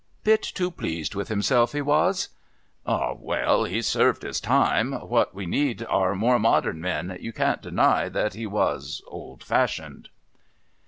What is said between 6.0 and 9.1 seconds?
more modern men. You can't deny that he was